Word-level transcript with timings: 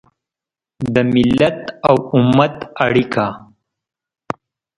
د 0.93 0.95
ملت 1.13 1.59
او 1.89 1.95
امت 2.17 2.55
اړیکه 2.85 3.25